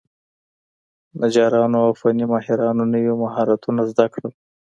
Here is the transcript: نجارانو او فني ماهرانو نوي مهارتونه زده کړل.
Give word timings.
نجارانو 1.21 1.77
او 1.85 1.91
فني 1.99 2.25
ماهرانو 2.31 2.83
نوي 2.93 3.13
مهارتونه 3.23 3.81
زده 3.91 4.05
کړل. 4.13 4.33